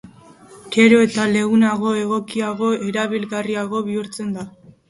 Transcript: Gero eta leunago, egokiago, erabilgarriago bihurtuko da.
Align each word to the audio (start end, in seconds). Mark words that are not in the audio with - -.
Gero 0.75 1.01
eta 1.07 1.25
leunago, 1.35 1.93
egokiago, 2.05 2.71
erabilgarriago 2.89 3.87
bihurtuko 3.93 4.29
da. 4.41 4.49